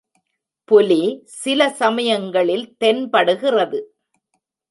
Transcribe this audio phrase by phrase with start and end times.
[0.71, 0.99] புலி
[1.25, 3.79] சில சமயங்களில் தென்படுகிறது.